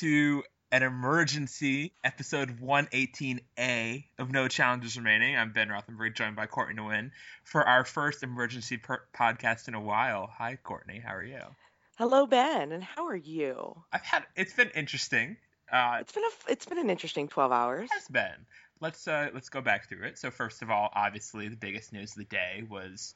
[0.00, 0.42] to
[0.72, 5.36] an emergency episode 118A of No Challenges Remaining.
[5.36, 7.12] I'm Ben Rothenberg, joined by Courtney Nguyen
[7.44, 10.28] for our first emergency per- podcast in a while.
[10.36, 10.98] Hi, Courtney.
[10.98, 11.40] How are you?
[11.96, 13.74] Hello, Ben, and how are you?
[13.90, 14.24] I've had.
[14.36, 15.38] It's been interesting.
[15.72, 17.84] Uh, It's been a it's been an interesting twelve hours.
[17.90, 18.44] it has been.
[18.80, 20.18] Let's uh, let's go back through it.
[20.18, 23.14] So first of all, obviously the biggest news of the day was,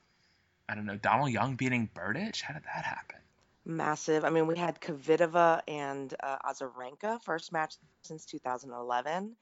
[0.66, 2.40] I don't know, Donald Young beating Berdych.
[2.40, 3.19] How did that happen?
[3.64, 4.24] Massive.
[4.24, 9.36] I mean, we had Kvitova and uh, Azarenka first match since 2011.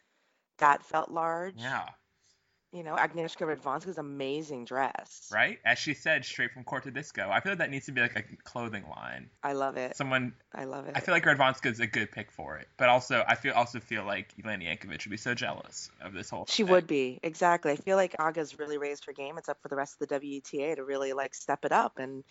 [0.58, 1.54] That felt large.
[1.56, 1.88] Yeah.
[2.72, 5.30] You know, Agnieszka Radwanska's amazing dress.
[5.32, 5.58] Right?
[5.64, 7.30] As she said, straight from court to disco.
[7.30, 9.30] I feel like that needs to be like a clothing line.
[9.42, 9.96] I love it.
[9.96, 10.92] Someone I love it.
[10.94, 14.04] I feel like Radwanska's a good pick for it, but also I feel also feel
[14.04, 16.44] like Jelena Jankovic would be so jealous of this whole.
[16.46, 16.72] she thing.
[16.72, 17.72] would be exactly.
[17.72, 19.38] I feel like Aga's really raised her game.
[19.38, 22.24] It's up for the rest of the WTA to really like step it up and.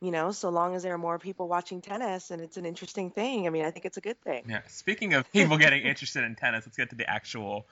[0.00, 3.10] You know, so long as there are more people watching tennis and it's an interesting
[3.10, 4.44] thing, I mean, I think it's a good thing.
[4.48, 4.60] Yeah.
[4.68, 7.66] Speaking of people getting interested in tennis, let's get to the actual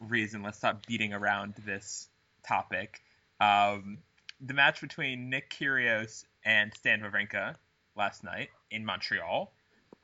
[0.00, 0.42] reason.
[0.42, 2.08] Let's stop beating around this
[2.46, 3.02] topic.
[3.40, 3.98] Um,
[4.40, 7.56] the match between Nick Kyrgios and Stan Wawrinka
[7.96, 9.52] last night in Montreal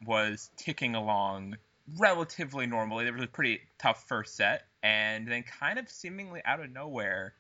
[0.06, 1.56] was ticking along
[1.98, 3.05] relatively normally.
[3.05, 7.34] There was a pretty tough first set, and then kind of seemingly out of nowhere.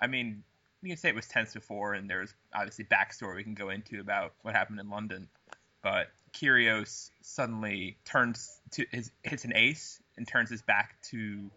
[0.00, 0.42] I mean,
[0.82, 4.00] you can say it was tense before, and there's obviously backstory we can go into
[4.00, 5.28] about what happened in London.
[5.82, 11.50] But Kyrgios suddenly turns to his hits an ace and turns his back to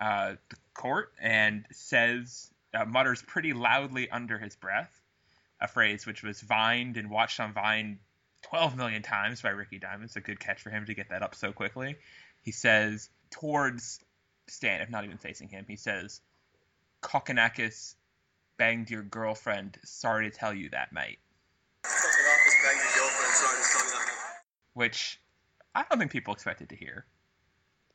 [0.00, 4.90] uh, the court and says uh, mutters pretty loudly under his breath
[5.60, 7.98] a phrase which was vined and watched on Vine
[8.42, 10.04] 12 million times by Ricky Diamond.
[10.04, 11.96] It's a good catch for him to get that up so quickly.
[12.42, 14.00] He says towards
[14.48, 16.20] Stan, if not even facing him, he says,
[17.02, 17.94] Kokkinakis
[18.60, 19.78] banged your girlfriend.
[19.84, 21.18] Sorry to tell you that, mate.
[24.74, 25.18] Which
[25.74, 27.06] I don't think people expected to hear.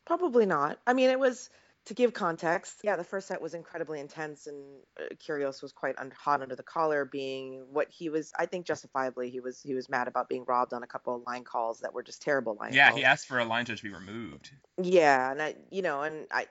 [0.07, 0.79] Probably not.
[0.87, 1.51] I mean, it was
[1.85, 2.79] to give context.
[2.83, 4.57] Yeah, the first set was incredibly intense, and
[4.99, 8.33] uh, Kyrgios was quite un- hot under the collar, being what he was.
[8.37, 11.21] I think justifiably, he was he was mad about being robbed on a couple of
[11.27, 12.75] line calls that were just terrible line calls.
[12.75, 12.99] Yeah, calls.
[12.99, 14.51] he asked for a line judge to be removed.
[14.81, 16.47] Yeah, and I, you know, and I,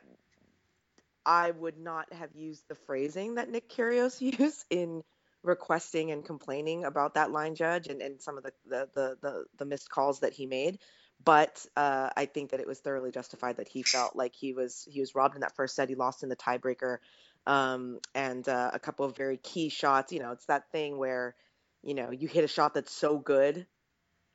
[1.27, 5.03] I would not have used the phrasing that Nick Kyrgios used in
[5.43, 9.45] requesting and complaining about that line judge and, and some of the, the, the, the,
[9.59, 10.79] the missed calls that he made.
[11.23, 14.87] But uh, I think that it was thoroughly justified that he felt like he was
[14.91, 15.89] he was robbed in that first set.
[15.89, 16.99] He lost in the tiebreaker,
[17.47, 20.13] um, and uh, a couple of very key shots.
[20.13, 21.35] You know, it's that thing where,
[21.83, 23.67] you know, you hit a shot that's so good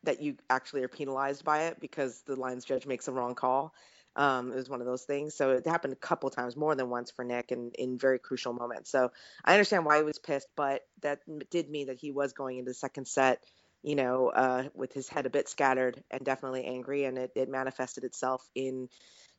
[0.04, 3.74] that you actually are penalized by it because the lines judge makes a wrong call.
[4.16, 5.36] Um, it was one of those things.
[5.36, 8.54] So it happened a couple times, more than once for Nick, in in very crucial
[8.54, 8.92] moments.
[8.92, 9.12] So
[9.46, 12.70] I understand why he was pissed, but that did mean that he was going into
[12.70, 13.44] the second set,
[13.82, 17.50] you know, uh, with his head a bit scattered and definitely angry, and it, it
[17.50, 18.90] manifested itself in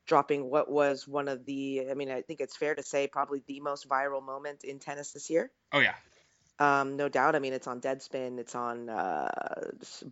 [0.06, 3.42] dropping what was one of the, I mean, I think it's fair to say probably
[3.46, 5.50] the most viral moment in tennis this year.
[5.72, 5.94] Oh yeah,
[6.58, 7.34] Um, no doubt.
[7.36, 9.30] I mean, it's on Deadspin, it's on uh,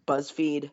[0.06, 0.70] BuzzFeed,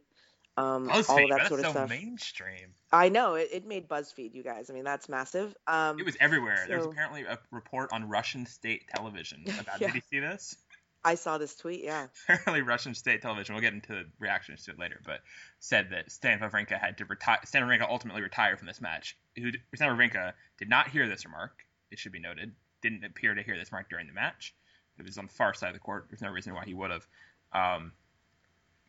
[0.57, 1.23] um, all BuzzFeed.
[1.23, 1.89] of that That's sort of so stuff.
[1.89, 2.73] mainstream.
[2.91, 4.69] I know it, it made BuzzFeed, you guys.
[4.69, 5.55] I mean, that's massive.
[5.67, 6.65] Um, It was everywhere.
[6.67, 9.81] There was apparently a report on Russian state television about.
[9.81, 9.87] Yeah.
[9.87, 10.55] Did you see this?
[11.03, 11.83] I saw this tweet.
[11.83, 15.19] Yeah, apparently Russian state television, we'll get into the reactions to it later, but
[15.59, 17.37] said that Stan Wawrinka had to retire.
[17.45, 19.15] Stan Wawrinka ultimately retired from this match.
[19.37, 21.63] Who Stan Wawrinka did not hear this remark.
[21.91, 22.53] It should be noted.
[22.81, 24.55] Didn't appear to hear this remark during the match.
[24.97, 26.07] It was on the far side of the court.
[26.09, 27.05] There's no reason why he would have.
[27.53, 27.91] Um,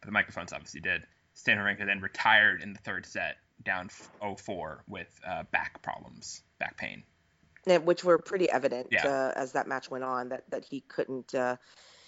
[0.01, 1.03] but the microphones obviously did.
[1.37, 3.89] Stan Wawrinka then retired in the third set, down
[4.23, 7.03] 0-4 with uh, back problems, back pain.
[7.67, 9.07] Yeah, which were pretty evident Yeah.
[9.07, 10.31] uh, as that match went on.
[10.31, 11.57] That that he couldn't uh,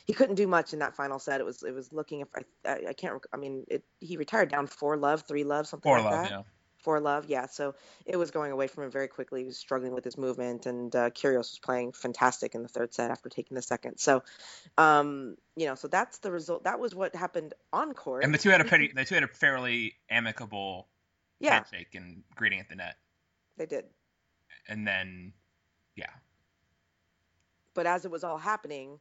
[0.07, 1.41] he couldn't do much in that final set.
[1.41, 2.21] It was it was looking.
[2.21, 3.15] If I I, I can't.
[3.15, 6.23] rec- I mean, it, he retired down four love, three love, something Poor like love,
[6.23, 6.31] that.
[6.31, 6.43] yeah.
[6.89, 7.45] Four love, yeah.
[7.45, 7.75] So
[8.07, 9.41] it was going away from him very quickly.
[9.41, 12.95] He was struggling with his movement, and uh, Kyrgios was playing fantastic in the third
[12.95, 13.99] set after taking the second.
[13.99, 14.23] So,
[14.79, 16.65] um, you know, so that's the result.
[16.65, 18.25] That was what happened on court.
[18.25, 20.89] And the two had a pretty, the two had a fairly amicable
[21.41, 22.97] yeah, handshake and greeting at the net.
[23.59, 23.85] they did.
[24.67, 25.35] And then,
[25.95, 26.09] yeah,
[27.75, 28.99] but as it was all happening,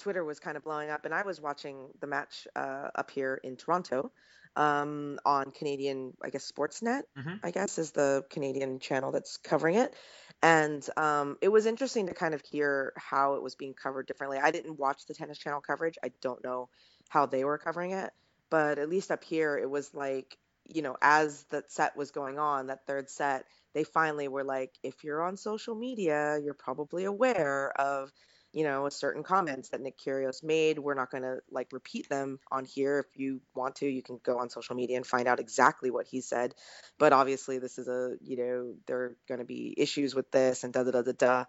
[0.00, 3.40] Twitter was kind of blowing up, and I was watching the match uh, up here
[3.44, 4.12] in Toronto
[4.56, 7.40] um, on Canadian, I guess Sportsnet, Mhm.
[7.42, 9.94] I guess is the Canadian channel that's covering it,
[10.42, 14.38] and um, it was interesting to kind of hear how it was being covered differently.
[14.38, 16.68] I didn't watch the Tennis Channel coverage; I don't know
[17.08, 18.10] how they were covering it,
[18.50, 22.38] but at least up here, it was like you know, as the set was going
[22.38, 23.44] on, that third set,
[23.74, 28.12] they finally were like, if you're on social media, you're probably aware of
[28.52, 30.78] you know, certain comments that Nick Kyrgios made.
[30.78, 32.98] We're not going to like repeat them on here.
[32.98, 36.06] If you want to, you can go on social media and find out exactly what
[36.06, 36.54] he said.
[36.98, 40.64] But obviously, this is a, you know, there are going to be issues with this
[40.64, 41.44] and da da da da da.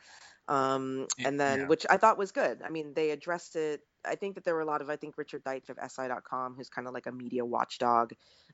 [0.47, 1.67] Um, and then, yeah.
[1.67, 2.61] which I thought was good.
[2.63, 3.81] I mean, they addressed it.
[4.05, 6.69] I think that there were a lot of, I think Richard Deitsch of SI.com, who's
[6.69, 8.13] kind of like a media watchdog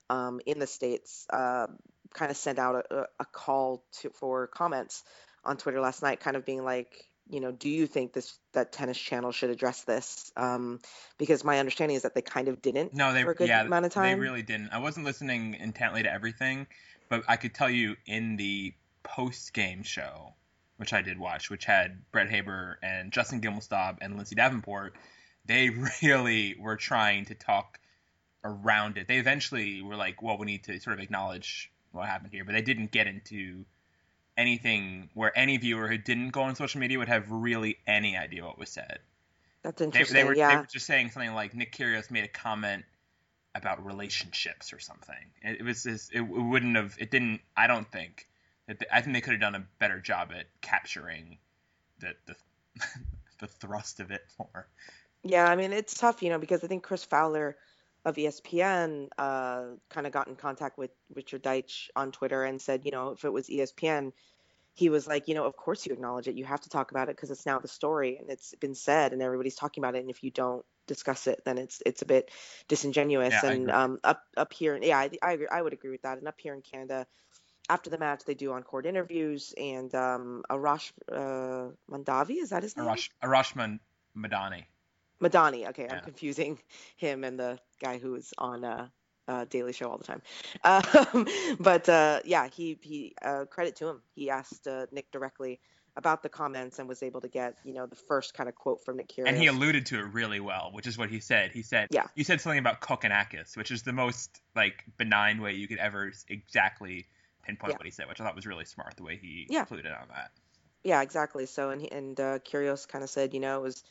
[0.09, 1.67] um, in the States, uh,
[2.13, 5.03] kind of sent out a, a call to, for comments
[5.43, 8.71] on Twitter last night, kind of being like, you know, do you think this that
[8.71, 10.31] Tennis Channel should address this?
[10.35, 10.79] Um,
[11.17, 12.93] because my understanding is that they kind of didn't.
[12.93, 14.17] No, they for a good yeah, amount of time.
[14.17, 14.69] They really didn't.
[14.71, 16.67] I wasn't listening intently to everything,
[17.09, 20.33] but I could tell you in the post game show,
[20.77, 24.95] which I did watch, which had Brett Haber and Justin Gimelstob and Lindsay Davenport,
[25.45, 25.69] they
[26.01, 27.79] really were trying to talk
[28.43, 29.07] around it.
[29.07, 32.53] They eventually were like, well, we need to sort of acknowledge what happened here, but
[32.53, 33.65] they didn't get into
[34.37, 38.45] anything where any viewer who didn't go on social media would have really any idea
[38.45, 38.99] what was said.
[39.63, 40.13] That's interesting.
[40.13, 40.51] They, they were, yeah.
[40.51, 42.85] they were just saying something like Nick Kyrgios made a comment
[43.55, 45.15] about relationships or something.
[45.41, 48.27] It, it was just, it, it, wouldn't have it didn't I don't think
[48.67, 51.37] that I think they could have done a better job at capturing
[51.99, 52.35] the the
[53.39, 54.67] the thrust of it more.
[55.23, 57.57] Yeah, I mean it's tough, you know, because I think Chris Fowler
[58.07, 62.85] of ESPN uh, kind of got in contact with Richard Deitsch on Twitter and said,
[62.85, 64.13] you know, if it was ESPN,
[64.73, 66.35] he was like, you know, of course you acknowledge it.
[66.35, 69.11] You have to talk about it because it's now the story and it's been said
[69.11, 69.99] and everybody's talking about it.
[69.99, 72.31] And if you don't discuss it, then it's it's a bit
[72.69, 73.33] disingenuous.
[73.43, 76.17] Yeah, and um, up up here, yeah, I, I agree, I would agree with that.
[76.17, 77.07] And up here in Canada,
[77.69, 82.63] after the match, they do on court interviews and um, Arash uh, Mandavi, is that
[82.63, 82.85] his name?
[82.85, 83.79] Arash Arash
[84.17, 84.63] Madani.
[85.21, 85.67] Madani.
[85.69, 85.95] Okay, Yeah.
[85.95, 86.59] I'm confusing
[86.97, 88.87] him and the guy who is on uh,
[89.27, 90.21] uh, Daily Show all the time.
[90.63, 91.27] Um,
[91.59, 94.01] but uh, yeah, he he uh, credit to him.
[94.15, 95.59] He asked uh, Nick directly
[95.95, 98.83] about the comments and was able to get you know the first kind of quote
[98.85, 99.27] from Nick Kyrgios.
[99.27, 101.51] And he alluded to it really well, which is what he said.
[101.51, 102.05] He said, Yeah.
[102.15, 106.11] you said something about Kokkinakis, which is the most like benign way you could ever
[106.29, 107.05] exactly
[107.43, 107.77] pinpoint Yeah.
[107.77, 109.61] what he said, which I thought was really smart the way he Yeah.
[109.61, 110.31] included on that.
[110.83, 111.45] Yeah, exactly.
[111.47, 113.83] So and he, and uh, Kyrgios kind of said, you know, it was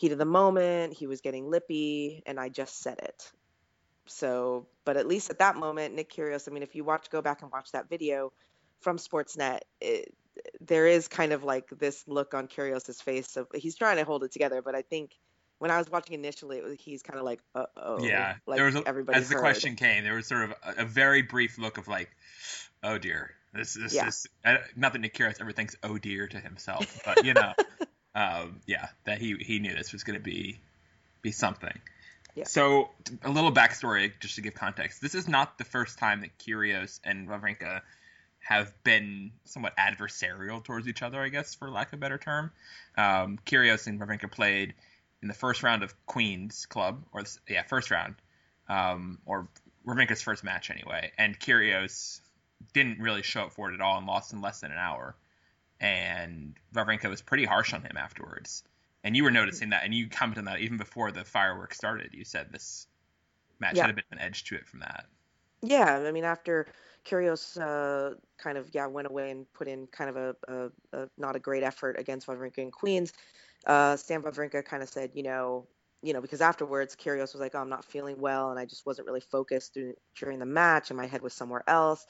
[0.00, 0.94] heat of the moment.
[0.94, 3.30] He was getting lippy, and I just said it.
[4.06, 6.48] So, but at least at that moment, Nick Kyrgios.
[6.48, 8.32] I mean, if you watch, go back and watch that video
[8.80, 9.60] from Sportsnet.
[9.78, 10.14] It,
[10.60, 14.24] there is kind of like this look on Kyrgios's face of he's trying to hold
[14.24, 15.18] it together, but I think
[15.58, 18.56] when I was watching initially, it was, he's kind of like, uh oh, yeah, like
[18.56, 19.40] there was a, everybody as the heard.
[19.40, 22.10] question came, there was sort of a, a very brief look of like,
[22.82, 24.08] oh dear, this this Yeah.
[24.08, 27.52] is I, not that Nick Kyrgios ever thinks oh dear to himself, but you know,
[28.14, 30.58] um, yeah, that he he knew this was going to be
[31.22, 31.78] be something.
[32.34, 32.44] Yeah.
[32.44, 32.90] So
[33.22, 35.02] a little backstory, just to give context.
[35.02, 37.80] This is not the first time that Kyrgios and Wawrinka
[38.40, 42.50] have been somewhat adversarial towards each other, I guess, for lack of a better term.
[42.96, 44.74] Um, Kyrgios and Wawrinka played
[45.22, 48.14] in the first round of Queens Club, or yeah, first round,
[48.68, 49.48] um, or
[49.86, 51.12] Wawrinka's first match anyway.
[51.18, 52.20] And Kyrgios
[52.72, 55.14] didn't really show up for it at all and lost in less than an hour.
[55.80, 58.64] And Wawrinka was pretty harsh on him afterwards.
[59.02, 62.12] And you were noticing that, and you commented on that even before the fireworks started.
[62.14, 62.86] You said this
[63.60, 63.82] match Yeah.
[63.82, 65.06] had a bit of an edge to it from that.
[65.62, 66.66] Yeah, I mean, after
[67.04, 71.08] Kyrgios uh, kind of yeah went away and put in kind of a, a, a
[71.18, 73.12] not a great effort against Wawrinka in Queens,
[73.66, 75.68] uh, Stan Wawrinka kind of said, you know,
[76.02, 78.86] you know, because afterwards Kyrgios was like, oh, I'm not feeling well, and I just
[78.86, 82.06] wasn't really focused during, during the match, and my head was somewhere else.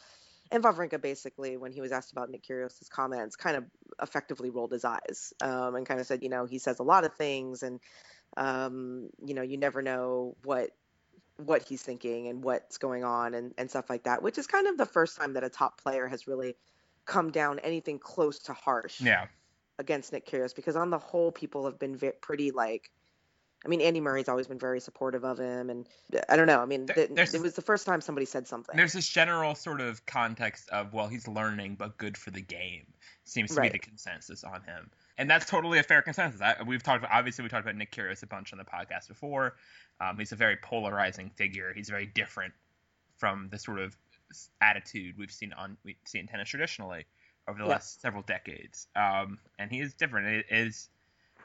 [0.51, 3.65] And Wawrinka basically, when he was asked about Nick Kyrgios' comments, kind of
[4.03, 7.05] effectively rolled his eyes um, and kind of said, you know, he says a lot
[7.05, 7.81] of things, and
[8.37, 10.71] um, you know, you never know what
[11.37, 14.67] what he's thinking and what's going on and, and stuff like that, which is kind
[14.67, 16.57] of the first time that a top player has really
[17.07, 19.29] come down anything close to harsh Yeah.
[19.79, 22.91] against Nick Kyrgios because on the whole, people have been ve- pretty like,
[23.65, 25.87] I mean, Andy Murray's always been very supportive of him, and
[26.31, 26.61] I don't know.
[26.61, 28.75] I mean, There- th- there's- it was the first time somebody said something.
[28.75, 32.87] There's this general sort of context of, well, he's learning, but good for the game.
[33.25, 33.71] Seems to Right.
[33.73, 34.91] be the consensus on him.
[35.19, 36.41] And that's totally a fair consensus.
[36.41, 39.09] I, we've talked about, obviously, we talked about Nick Kyrgios a bunch on the podcast
[39.09, 39.57] before.
[40.01, 41.75] Um, he's a very polarizing figure.
[41.75, 42.55] He's very different
[43.19, 43.95] from the sort of
[44.63, 47.05] attitude we've seen on we see in tennis traditionally
[47.47, 47.73] over the Yeah.
[47.73, 48.89] last several decades.
[48.97, 50.29] Um, and he is different.
[50.29, 50.89] It is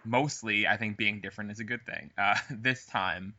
[0.06, 2.12] mostly, I think, being different is a good thing.
[2.18, 3.34] Uh, this time,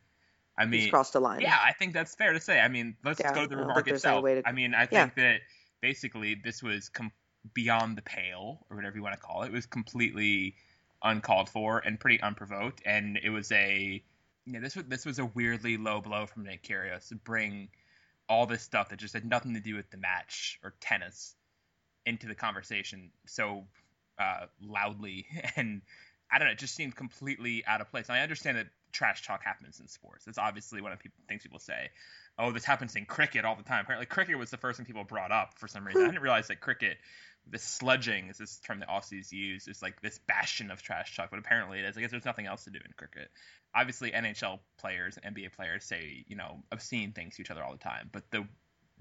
[0.57, 1.41] I mean, he's crossed the line.
[1.41, 2.59] yeah, I think that's fair to say.
[2.59, 4.43] I mean, let's Yeah, go to the remark think there's any itself.
[4.43, 5.03] to- I mean, I Yeah.
[5.03, 5.41] think that
[5.81, 7.11] basically this was com-
[7.53, 9.47] beyond the pale, or whatever you want to call it.
[9.47, 10.55] It was completely
[11.03, 14.03] uncalled for and pretty unprovoked, and it was a
[14.45, 17.69] yeah, this was this was a weirdly low blow from Nick Kyrgios to bring
[18.29, 21.35] all this stuff that just had nothing to do with the match or tennis
[22.05, 23.67] into the conversation so
[24.17, 25.81] uh, loudly and
[26.31, 28.09] I don't know, it just seemed completely out of place.
[28.09, 30.27] And I understand that trash talk happens in sports.
[30.27, 31.89] It's obviously one of the things people say.
[32.39, 33.81] Oh, this happens in cricket all the time.
[33.81, 36.01] Apparently, cricket was the first thing people brought up for some reason.
[36.01, 36.11] I hmm.
[36.11, 36.97] didn't realize that cricket,
[37.49, 41.29] this sledging is this term that Aussies use, is like this bastion of trash talk.
[41.29, 41.97] But apparently, it is.
[41.97, 43.29] I guess there's nothing else to do in cricket.
[43.73, 47.77] Obviously, NHL players, NBA players say you know obscene things to each other all the
[47.77, 48.09] time.
[48.11, 48.47] But the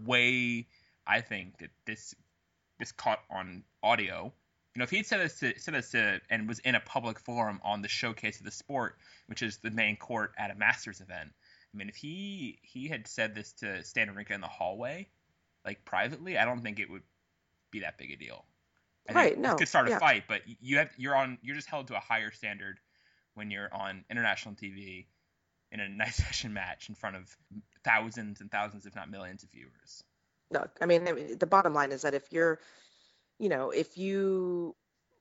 [0.04, 0.66] way
[1.06, 2.14] I think that this
[2.78, 4.32] this caught on audio
[4.76, 7.18] you know, if he'd said this to, said this to, and was in a public
[7.18, 11.00] forum on the showcase of the sport, which is the main court at a Masters
[11.00, 15.08] event, I mean, if he he had said this to Stan Wawrinka in the hallway,
[15.64, 17.04] like privately, I don't think it would
[17.70, 18.44] be that big a deal.
[19.08, 19.38] I right?
[19.38, 19.98] No, it could start a yeah.
[19.98, 22.78] fight, but you have you're on you're just held to a higher standard
[23.32, 25.06] when you're on international TV
[25.72, 27.34] in a night session match in front of
[27.82, 30.04] thousands and thousands, if not millions, of viewers.
[30.50, 32.60] No, I mean, the bottom line is that if you're,
[33.38, 34.74] you know, if you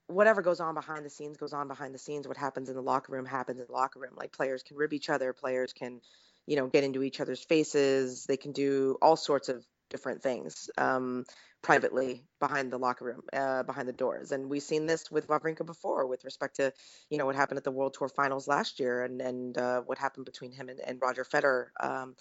[0.07, 2.27] whatever goes on behind the scenes goes on behind the scenes.
[2.27, 4.13] What happens in the locker room happens in the locker room.
[4.15, 6.01] Like players can rib each other, players can,
[6.45, 8.25] you know, get into each other's faces.
[8.25, 11.25] They can do all sorts of different things um,
[11.61, 14.31] privately behind the locker room, uh, behind the doors.
[14.31, 16.71] And we've seen this with Wawrinka before, with respect to,
[17.09, 19.97] you know, what happened at the World Tour Finals last year, and and uh, what
[19.97, 21.67] happened between him and, and Roger Federer.
[21.79, 22.15] Um,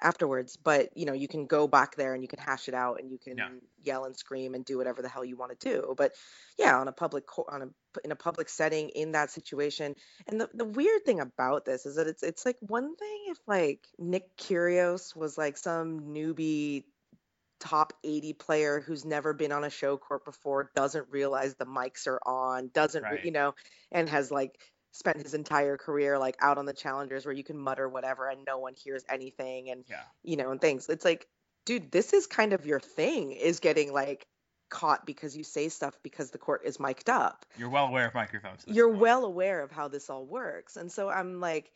[0.00, 3.00] afterwards but you know you can go back there and you can hash it out
[3.00, 3.48] and you can Yeah.
[3.82, 6.12] yell and scream and do whatever the hell you want to do but
[6.58, 7.68] yeah on a public on a
[8.04, 9.94] in a public setting in that situation
[10.28, 13.38] and the, the weird thing about this is that it's it's like one thing if
[13.46, 16.84] like Nick Kyrgios was like some newbie
[17.60, 22.06] top 80 player who's never been on a show court before doesn't realize the mics
[22.06, 23.24] are on doesn't Right.
[23.24, 23.54] you know
[23.90, 24.56] and has like
[24.98, 28.44] spent his entire career like out on the challengers where you can mutter whatever and
[28.44, 30.02] no one hears anything and Yeah.
[30.24, 31.26] you know and things it's like
[31.64, 34.26] dude this is kind of your thing is getting like
[34.70, 38.14] caught because you say stuff because the court is mic'd up You're well aware of
[38.14, 38.64] microphones.
[38.66, 39.00] you're point.
[39.00, 41.70] well aware of how this all works and so i'm like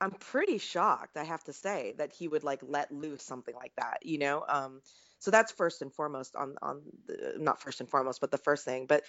[0.00, 3.72] i'm pretty shocked i have to say that he would like let loose something like
[3.76, 4.80] that you know um
[5.18, 8.64] so that's first and foremost on on the not first and foremost but the first
[8.64, 9.04] thing but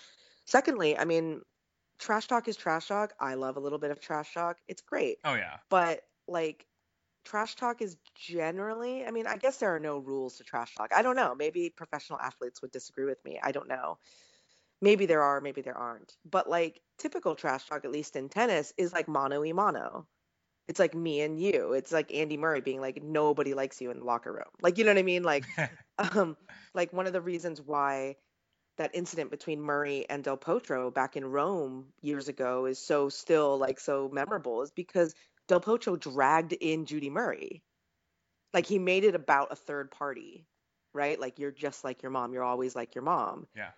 [0.45, 1.41] secondly i mean
[2.01, 3.13] trash talk is trash talk.
[3.19, 4.57] I love a little bit of trash talk.
[4.67, 5.19] It's great.
[5.23, 5.57] Oh yeah.
[5.69, 6.65] but like
[7.23, 10.91] trash talk is generally i mean i guess there are no rules to trash talk.
[10.95, 11.35] I don't know.
[11.35, 13.39] Maybe professional athletes would disagree with me.
[13.41, 13.99] I don't know.
[14.81, 16.15] Maybe there are maybe there aren't.
[16.25, 20.07] But like typical trash talk at least in tennis is like mano y mano.
[20.67, 21.73] It's like me and you.
[21.73, 24.51] It's like andy murray being like nobody likes you in the locker room.
[24.61, 25.23] Like you know what i mean?
[25.23, 25.45] Like
[25.99, 26.35] um
[26.73, 28.15] like one of the reasons why
[28.81, 33.57] that incident between Murray and Del Potro back in Rome years ago is so still
[33.59, 35.13] like so memorable is because
[35.47, 37.61] Del Potro dragged in Judy Murray.
[38.53, 40.47] Like he made it about a third party,
[40.93, 41.19] right?
[41.19, 43.47] Like you're just like your mom, you're always like your mom.
[43.55, 43.69] Yeah.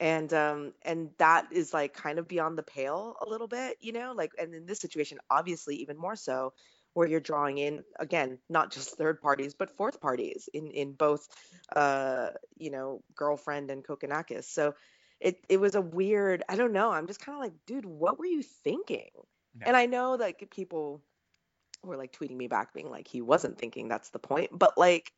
[0.00, 3.92] And um and that is like kind of beyond the pale a little bit, you
[3.92, 4.14] know?
[4.16, 6.54] Like and in this situation obviously even more so
[6.96, 11.28] where you're drawing in again not just third parties but fourth parties in in both
[11.74, 14.44] uh you know girlfriend and Kokkinakis.
[14.44, 14.74] So
[15.20, 16.90] it it was a weird I don't know.
[16.90, 19.10] I'm just kind of like, dude, what were you thinking?
[19.60, 19.64] Yeah.
[19.66, 21.02] And I know that people
[21.82, 25.12] were like tweeting me back being like he wasn't thinking that's the point, but like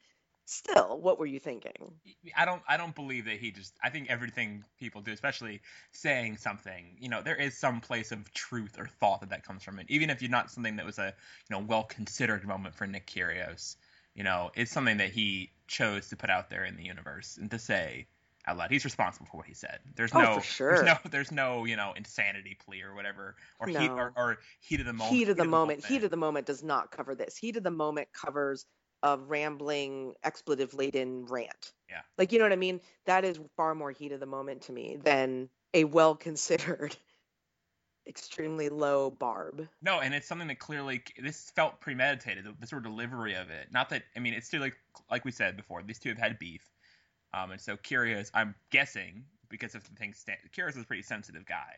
[0.48, 1.92] still, what were you thinking?
[2.36, 5.60] I don't I don't believe that he just I think everything people do, especially
[5.92, 9.62] saying something, you know, there is some place of truth or thought that that comes
[9.62, 9.86] from it.
[9.88, 11.14] Even if you're not something that was a
[11.48, 13.76] you know well considered moment for Nick Kyrgios,
[14.14, 17.50] you know, it's something that he chose to put out there in the universe and
[17.50, 18.06] to say
[18.46, 18.70] out loud.
[18.70, 19.80] He's responsible for what he said.
[19.96, 20.68] There's Oh, no for sure.
[20.74, 24.80] there's no there's no you know insanity plea or whatever or heat or, or heat
[24.80, 25.16] of the moment.
[25.16, 25.92] heat of the whole moment thing.
[25.92, 28.64] heat of the moment does not cover this heat of the moment covers
[29.02, 32.02] a rambling expletive laden rant Yeah.
[32.16, 34.72] like you know what i mean that is far more heat of the moment to
[34.72, 36.96] me than a well considered
[38.06, 42.44] extremely low barb No, and it's something that clearly this felt premeditated.
[42.44, 43.70] The, the sort of delivery of it.
[43.72, 44.76] Not that I mean, it's still like
[45.10, 45.82] like we said before.
[45.82, 46.68] These two have had beef,
[47.34, 50.24] um, and so Kyrgios, I'm guessing because of the things.
[50.52, 51.76] Kyrgios is a pretty sensitive guy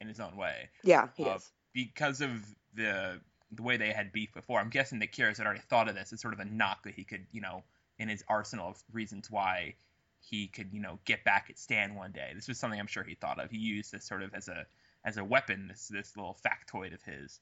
[0.00, 0.68] in his own way.
[0.82, 2.44] yeah he Uh, is because of
[2.74, 3.20] the
[3.52, 4.60] the way they had beef before.
[4.60, 6.94] I'm guessing that Kyrgios had already thought of this as sort of a knock that
[6.94, 7.62] he could, you know,
[7.98, 9.74] in his arsenal of reasons why
[10.20, 12.32] he could, you know, get back at Stan one day.
[12.34, 13.50] This was something I'm sure he thought of.
[13.50, 14.66] He used this sort of as a
[15.04, 17.38] as a weapon, this this little factoid of his,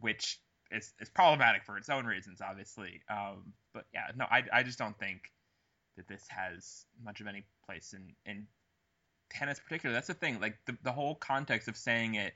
[0.00, 3.02] which is is problematic for its own reasons, obviously.
[3.08, 5.30] Um, but yeah, no, I I just don't think
[5.96, 8.46] that this has much of any place in in
[9.30, 9.94] tennis, particularly.
[9.94, 10.40] That's the thing.
[10.40, 12.34] Like the the whole context of saying it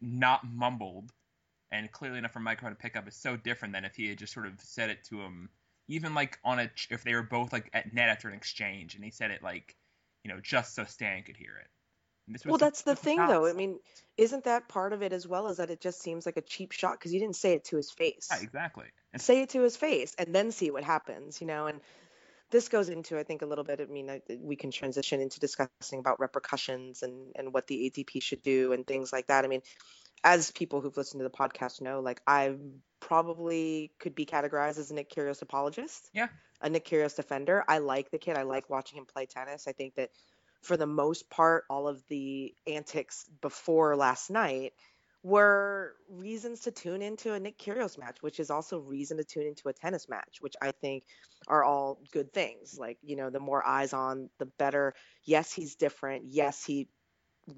[0.00, 1.12] not mumbled
[1.72, 4.18] and clearly enough for microphone to pick up is so different than if he had
[4.18, 5.48] just sort of said it to him
[5.88, 9.04] even like on a if they were both like at net after an exchange and
[9.04, 9.74] he said it like
[10.22, 11.68] you know just so Stan could hear it
[12.28, 13.46] This was Well, that's the thing, though.
[13.46, 13.80] I mean,
[14.16, 15.48] isn't that part of it as well?
[15.48, 17.76] Is that it just seems like a cheap shot because you didn't say it to
[17.76, 18.28] his face.
[18.30, 18.86] Yeah, exactly.
[19.12, 21.66] And Say it to his face and then see what happens, you know?
[21.66, 21.80] And
[22.50, 23.80] this goes into, I think, a little bit.
[23.80, 28.22] I mean, I, we can transition into discussing about repercussions and, and what the ATP
[28.22, 29.44] should do and things like that.
[29.44, 29.62] I mean,
[30.24, 32.54] as people who've listened to the podcast know, like I
[33.00, 36.08] probably could be categorized as a Nick Kyrgios apologist.
[36.12, 36.28] Yeah.
[36.60, 37.64] A Nick Kyrgios defender.
[37.66, 38.36] I like the kid.
[38.36, 39.66] I like watching him play tennis.
[39.66, 40.10] I think that
[40.62, 44.72] for the most part, all of the antics before last night
[45.24, 49.46] were reasons to tune into a Nick Kyrgios match, which is also reason to tune
[49.46, 51.04] into a tennis match, which I think
[51.48, 52.76] are all good things.
[52.78, 54.94] Like, you know, the more eyes on, the better.
[55.24, 56.24] Yes, he's different.
[56.26, 56.88] Yes, he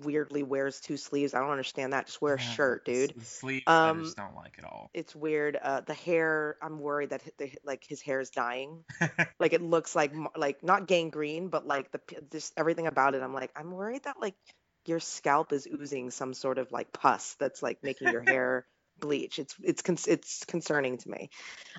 [0.03, 1.35] weirdly wears two sleeves.
[1.35, 2.07] I don't understand that.
[2.07, 3.15] Just wear a shirt, dude.
[3.15, 4.91] The sleeves I Um, just don't like at all.
[4.95, 5.57] It's weird.
[5.61, 8.85] Uh, the hair, I'm worried that the, like his hair is dying.
[9.39, 12.01] like it looks like like not gangrene, but like the
[12.33, 13.23] just everything about it.
[13.23, 14.35] I'm like, I'm worried that like
[14.87, 18.67] your scalp is oozing some sort of like pus that's like making your hair
[19.01, 19.39] bleach.
[19.39, 21.31] It's it's con- it's concerning to me.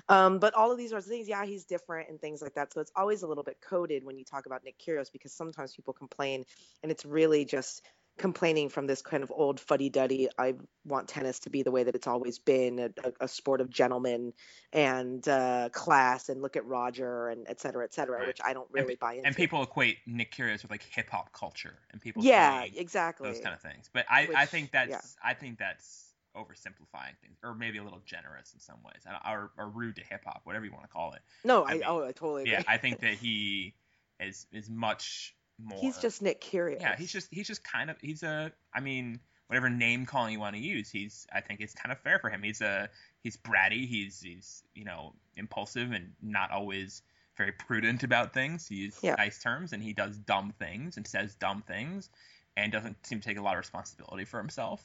[0.08, 1.28] Um, but all of these are things.
[1.28, 2.72] Yeah, he's different and things like that.
[2.72, 5.74] So it's always a little bit coded when you talk about Nick Kyrgios because sometimes
[5.74, 6.44] people complain
[6.82, 7.82] and it's really just
[8.18, 10.54] complaining from this kind of old fuddy-duddy i
[10.84, 14.32] want tennis to be the way that it's always been a, a, sport of gentlemen
[14.72, 18.26] and uh, class and look at roger and et cetera et cetera Right.
[18.28, 21.10] which i don't And really buy into and people equate Nick Kyrgios with like hip
[21.10, 23.90] hop culture and people yeah exactly those kind of things.
[23.92, 25.00] But I, I think that's yeah.
[25.22, 29.68] I think that's oversimplifying things, or maybe a little generous in some ways, or, or
[29.68, 31.20] rude to hip hop, whatever you want to call it.
[31.44, 33.74] no I i, mean, oh i totally agree Yeah, I think that he
[34.20, 35.78] is is much more.
[35.80, 39.20] he's just nick Kyrgios yeah, he's just he's just kind of he's a I mean
[39.48, 42.30] whatever name calling you want to use, he's I think it's kind of fair for
[42.30, 42.42] him.
[42.42, 42.88] He's a
[43.22, 47.02] he's bratty, he's he's you know impulsive and not always
[47.36, 48.66] very prudent about things.
[48.66, 49.14] He uses Yeah.
[49.16, 52.08] nice terms and he does dumb things and says dumb things
[52.56, 54.82] and doesn't seem to take a lot of responsibility for himself.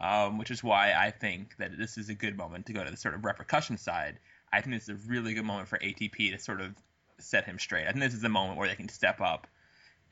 [0.00, 2.90] Um, which is why I think that this is a good moment to go to
[2.90, 4.18] the sort of repercussion side.
[4.50, 6.74] I think this is a really good moment for ATP to sort of
[7.18, 7.86] set him straight.
[7.86, 9.46] I think this is the moment where they can step up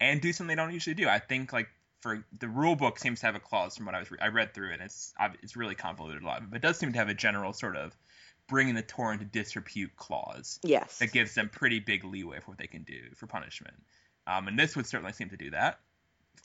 [0.01, 1.09] and do something they don't usually do.
[1.09, 1.69] I think like
[2.01, 4.29] for the rule book seems to have a clause from what I was re- I
[4.29, 4.75] read through it.
[4.75, 7.53] And it's it's really convoluted a lot, but it does seem to have a general
[7.53, 7.97] sort of
[8.49, 12.59] bringing the tour into disrepute clause yes that gives them pretty big leeway for what
[12.59, 13.75] they can do for punishment.
[14.27, 15.81] Um, and this would certainly seem to do that,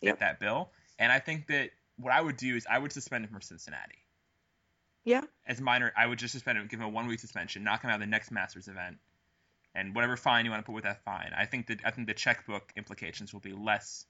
[0.02, 0.20] Yep.
[0.20, 0.70] that bill.
[1.00, 3.98] And I think that what I would do is I would suspend him from Cincinnati.
[5.06, 7.84] yeah As minor, I would just suspend him, give him a one week suspension, knock
[7.84, 8.98] him out of the next Masters event,
[9.76, 11.32] and whatever fine you want to put with that fine.
[11.36, 14.06] I think that I think the checkbook implications will be less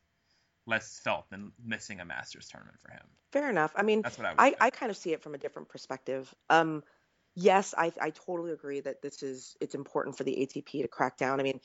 [0.66, 3.04] less felt than missing a Masters tournament for him.
[3.34, 4.34] fair enough i mean That's what I.
[4.38, 4.56] I.
[4.62, 6.34] I kind of see it from a different perspective.
[6.50, 6.84] Um,
[7.36, 11.18] yes, I, I totally agree that this is it's important for the ATP to crack
[11.18, 11.40] down.
[11.40, 11.60] I mean,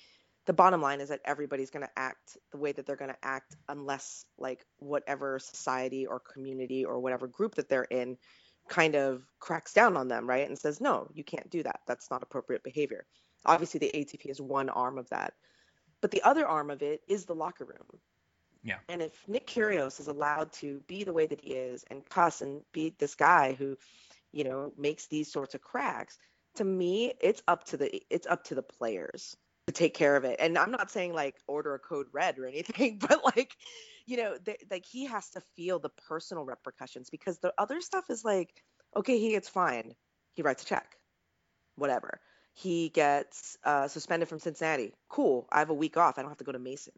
[0.46, 3.24] the bottom line is that everybody's going to act the way that they're going to
[3.24, 8.16] act unless like whatever society or community or whatever group that they're in
[8.68, 10.48] kind of cracks down on them, right?
[10.48, 11.80] And says, "No, you can't do that.
[11.86, 13.06] That's not appropriate behavior."
[13.46, 15.34] Obviously, the ATP is one arm of that.
[16.00, 18.00] But the other arm of it is the locker room.
[18.62, 18.78] Yeah.
[18.88, 22.40] And if Nick Kyrgios is allowed to be the way that he is and cuss
[22.42, 23.76] and be this guy who,
[24.32, 26.18] you know, makes these sorts of cracks,
[26.56, 29.36] to me, it's up to the it's up to the players
[29.68, 30.36] to take care of it.
[30.38, 33.54] And I'm not saying like order a code red or anything, but like,
[34.06, 38.06] you know, th- like he has to feel the personal repercussions because the other stuff
[38.10, 38.50] is like,
[38.96, 39.94] okay, he gets fined,
[40.34, 40.96] he writes a check,
[41.76, 42.20] whatever.
[42.60, 44.92] He gets uh, suspended from Cincinnati.
[45.08, 45.46] Cool.
[45.52, 46.18] I have a week off.
[46.18, 46.92] I don't have to go to Mason.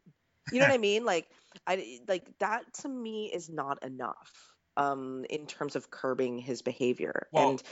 [0.51, 1.05] You know what I mean?
[1.05, 1.27] Like,
[1.67, 4.31] I like that to me is not enough
[4.75, 7.27] um, in terms of curbing his behavior.
[7.31, 7.63] Well, and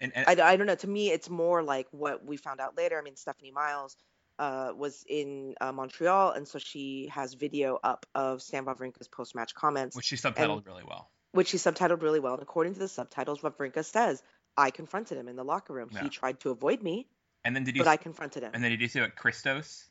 [0.00, 0.76] and, and I, I don't know.
[0.76, 2.96] To me, it's more like what we found out later.
[2.96, 3.96] I mean, Stephanie Myles
[4.38, 9.56] uh, was in uh, Montreal, and so she has video up of Stan Wawrinka's post-match
[9.56, 11.10] comments, which she subtitled really well.
[11.32, 12.34] which she subtitled really well.
[12.34, 14.22] And according to the subtitles, Wawrinka says,
[14.58, 15.88] "I confronted him in the locker room.
[15.92, 16.02] Yeah.
[16.02, 17.06] He tried to avoid me,
[17.44, 19.88] And then did you but I confronted him." and then did you see what Christos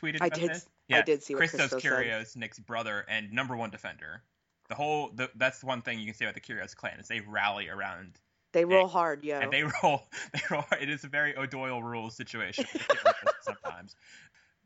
[0.00, 0.50] tweeted I about did.
[0.50, 0.66] this?
[0.90, 2.40] I did see what Christos Christos said.
[2.40, 4.22] Nick's brother and number one defender.
[4.68, 7.08] The whole the, that's the one thing you can say about the Kyrgios clan is
[7.08, 8.18] they rally around
[8.52, 9.40] They roll Nick, hard, yeah.
[9.40, 10.64] and they roll they roll.
[10.80, 13.96] It is a very O'Doyle rules situation for the Kyrgios sometimes.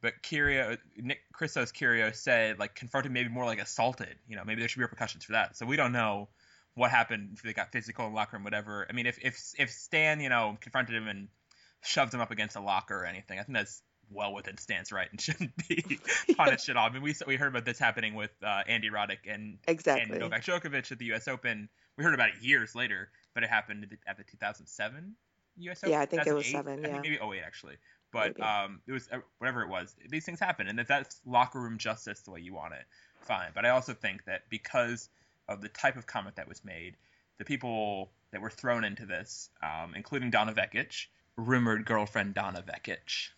[0.01, 4.17] But Kyrgios, Nick Christos Kyrgios said like confronted maybe more like assaulted.
[4.29, 5.57] You know maybe there should be repercussions for that.
[5.57, 6.29] So we don't know
[6.75, 8.87] what happened if they got physical in the locker room, whatever.
[8.89, 11.29] I mean if if if Stan you know confronted him and
[11.83, 15.09] shoved him up against a locker or anything, I think that's well within Stan's right
[15.11, 16.01] and shouldn't be
[16.37, 16.89] punished at all.
[16.89, 20.11] I mean, we we heard about this happening with uh, Andy Roddick and exactly.
[20.11, 21.29] and Novak Djokovic at the U.S.
[21.29, 21.69] Open.
[21.97, 25.15] We heard about it years later, but it happened at the, at the 2007
[25.59, 25.79] U.S.
[25.83, 25.93] Open.
[25.93, 26.53] Yeah, I think it was 2008?
[26.53, 27.77] seven, I think maybe 08 actually.
[28.13, 28.43] But Maybe.
[28.43, 29.97] um, it was uh, whatever it was.
[30.11, 32.85] These things happen, and if that's locker room justice the way you want it,
[33.21, 33.49] fine.
[33.55, 35.09] But I also think that because
[35.49, 36.97] of the type of comment that was made,
[37.39, 43.31] the people that were thrown into this, um, including Donna Vekic, rumored girlfriend Donna Vekic,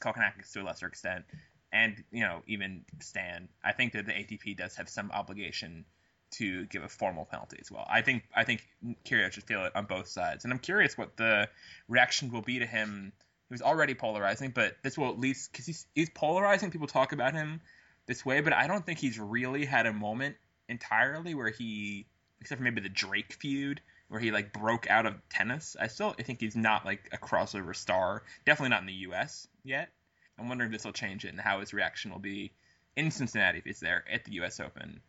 [0.00, 1.24] Kokkinakis to a lesser extent,
[1.72, 3.48] and you know even Stan.
[3.64, 5.84] I think that the ATP does have some obligation
[6.30, 7.86] to give a formal penalty as well.
[7.88, 8.66] I think I think
[9.04, 11.48] Kyrgios should feel it on both sides, and I'm curious what the
[11.88, 13.12] reaction will be to him.
[13.48, 16.70] He was already polarizing, but this will at least because he's he's polarizing.
[16.70, 17.60] People talk about him
[18.06, 20.36] this way, but I don't think he's really had a moment
[20.68, 22.06] entirely where he,
[22.40, 25.76] except for maybe the Drake feud, where he like broke out of tennis.
[25.78, 28.22] I still I think he's not like a crossover star.
[28.46, 29.48] Definitely not in the U.S.
[29.64, 29.90] yet.
[30.38, 32.52] I'm wondering if this will change it and how his reaction will be
[32.96, 34.60] in Cincinnati if he's there at the U.S.
[34.60, 35.00] Open,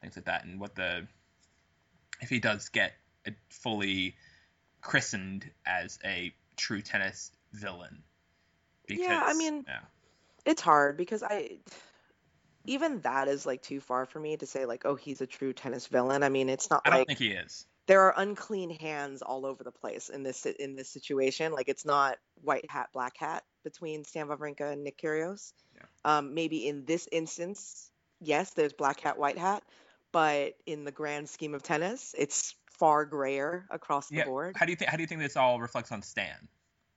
[0.00, 1.06] things like that, and what the
[2.20, 2.92] if he does get
[3.50, 4.16] fully
[4.80, 8.02] christened as a true tennis villain.
[8.86, 9.80] Because, yeah, I mean, yeah.
[10.46, 11.58] it's hard because I
[12.64, 15.52] even that is like too far for me to say like, oh, he's a true
[15.52, 16.22] tennis villain.
[16.22, 16.82] I mean, it's not.
[16.84, 17.66] I like, don't think he is.
[17.86, 21.52] There are unclean hands all over the place in this in this situation.
[21.52, 25.52] Like it's not white hat, black hat between Stan Wawrinka and Nick Kyrgios.
[25.74, 25.82] Yeah.
[26.04, 27.90] Um, maybe in this instance,
[28.20, 29.62] yes, there's black hat, white hat,
[30.12, 34.24] but in the grand scheme of tennis, it's far grayer across the yeah.
[34.24, 34.56] board.
[34.58, 34.90] How do you think?
[34.90, 36.48] How do you think this all reflects on Stan?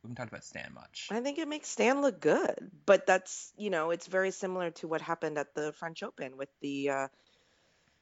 [0.04, 1.08] We haven't talked about Stan much.
[1.12, 4.88] I think it makes Stan look good, but that's you know it's very similar to
[4.88, 7.08] what happened at the French Open with the uh,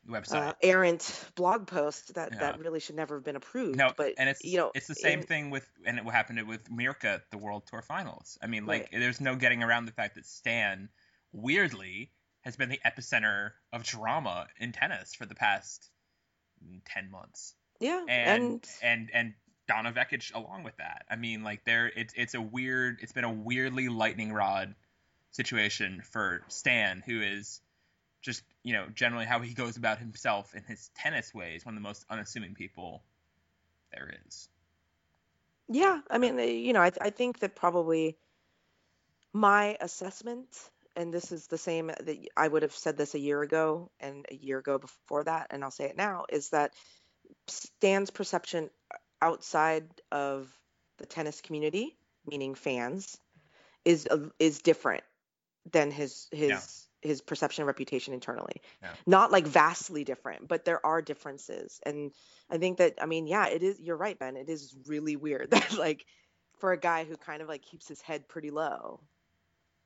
[0.07, 2.39] website uh, errant blog post that yeah.
[2.39, 3.77] that really should never have been approved.
[3.77, 6.47] No, but and it's you know it's the same in, thing with and it happened
[6.47, 8.37] with Mirka at the World Tour Finals.
[8.41, 8.99] I mean, like right.
[8.99, 10.89] there's no getting around the fact that Stan
[11.31, 15.89] weirdly has been the epicenter of drama in tennis for the past
[16.85, 17.53] ten months.
[17.79, 19.33] Yeah, and and and, and
[19.69, 21.05] Donna Vekic along with that.
[21.11, 24.73] I mean, like there, it's it's a weird, it's been a weirdly lightning rod
[25.29, 27.61] situation for Stan, who is
[28.21, 31.81] just you know generally how he goes about himself in his tennis ways, one of
[31.81, 33.03] the most unassuming people
[33.93, 34.49] there is.
[35.67, 38.17] Yeah, I mean, you know, I I think that probably
[39.33, 40.47] my assessment,
[40.95, 44.25] and this is the same that I would have said this a year ago and
[44.31, 46.73] a year ago before that, and I'll say it now, is that
[47.47, 48.71] Stan's perception
[49.21, 50.51] outside of
[50.97, 53.17] the tennis community, meaning fans,
[53.85, 55.03] is uh, is different
[55.71, 57.09] than his his yeah.
[57.09, 58.61] his perception and reputation internally.
[58.81, 58.91] Yeah.
[59.05, 61.79] Not like vastly different, but there are differences.
[61.85, 62.11] And
[62.49, 64.37] I think that I mean, yeah, it is you're right, Ben.
[64.37, 66.05] It is really weird that like
[66.59, 68.99] for a guy who kind of like keeps his head pretty low,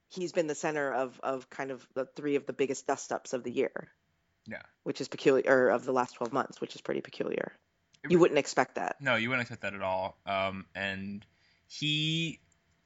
[0.09, 3.33] he's been the center of of kind of the three of the biggest dust ups
[3.33, 3.89] of the year.
[4.45, 4.61] Yeah.
[4.83, 7.53] Which is peculiar or of the last 12 months, which is pretty peculiar
[8.09, 8.99] you wouldn't expect that.
[8.99, 10.17] No, you wouldn't expect that at all.
[10.25, 11.25] Um, and
[11.67, 12.39] he,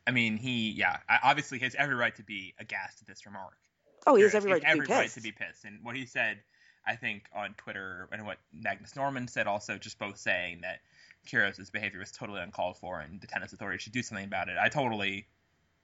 [0.05, 3.57] I mean, he, yeah, obviously he has every right to be aghast at this remark.
[4.05, 5.65] Oh, he has every, right, to every be right to be pissed.
[5.65, 6.37] And what he said,
[6.85, 10.79] I think, on Twitter, and what Magnus Norman said also, just both saying that
[11.27, 14.55] Kyrgios' behavior was totally uncalled for and the tennis authority should do something about it.
[14.59, 15.27] I totally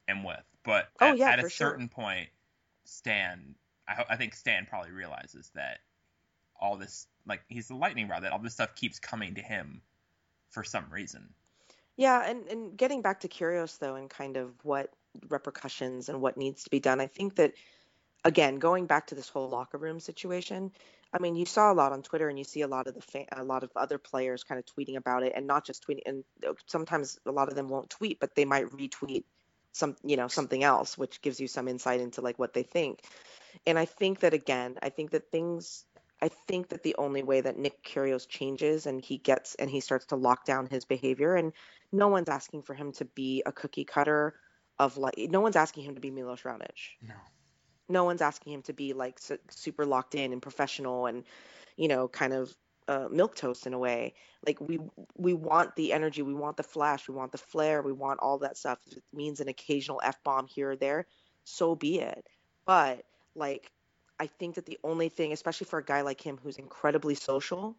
[0.07, 0.43] am with.
[0.63, 1.49] But oh, at, yeah, at a sure.
[1.49, 2.29] certain point,
[2.85, 3.55] Stan,
[3.87, 5.79] I, I think Stan probably realizes that
[6.63, 9.81] all this like he's the lightning rod that all this stuff keeps coming to him
[10.49, 11.29] for some reason.
[11.97, 14.89] Yeah, and and getting back to Kyrgios though, and kind of what
[15.29, 17.53] repercussions and what needs to be done, I think that
[18.23, 20.71] again, going back to this whole locker room situation,
[21.13, 23.01] I mean, you saw a lot on Twitter, and you see a lot of the
[23.01, 26.03] fa- a lot of other players kind of tweeting about it, and not just tweeting.
[26.05, 26.23] And
[26.65, 29.25] sometimes a lot of them won't tweet, but they might retweet
[29.73, 33.01] some, you know, something else, which gives you some insight into like what they think.
[33.67, 35.85] And I think that again, I think that things
[36.23, 39.81] I think that the only way that Nick Kyrgios changes and he gets and he
[39.81, 41.51] starts to lock down his behavior, and
[41.91, 44.33] no one's asking for him to be a cookie cutter
[44.79, 46.95] of like, no one's asking him to be Milos Raonic.
[47.01, 47.15] No.
[47.89, 51.25] No one's asking him to be like su- super locked in and professional and,
[51.75, 52.55] you know, kind of
[52.87, 54.13] uh, milk toast in a way.
[54.47, 54.79] Like we
[55.17, 58.37] we want the energy, we want the flash, we want the flair, we want all
[58.37, 58.79] that stuff.
[58.87, 61.05] If it means an occasional f bomb here or there,
[61.43, 62.25] so be it.
[62.65, 63.03] But
[63.35, 63.69] like
[64.23, 67.75] I think that the only thing, especially for a guy like him who's incredibly social,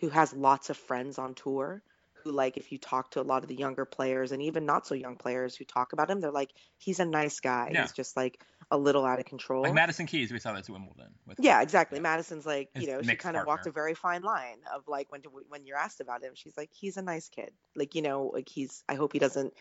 [0.00, 3.42] who has lots of friends on tour, who like if you talk to a lot
[3.42, 6.30] of the younger players and even not so young players who talk about him, they're
[6.30, 7.70] like, he's a nice guy.
[7.72, 7.80] Yeah.
[7.82, 8.38] He's just like
[8.70, 9.62] a little out of control.
[9.62, 11.14] Like Madison Keys, we saw that at Wimbledon.
[11.26, 11.96] With yeah, exactly.
[11.96, 12.02] Yeah.
[12.02, 13.40] Madison's like, you know, she kind partner.
[13.40, 16.54] of walked a very fine line of like when when you're asked about him, she's
[16.58, 17.50] like, he's a nice kid.
[17.74, 18.84] Like you know, like he's.
[18.90, 19.54] I hope he doesn't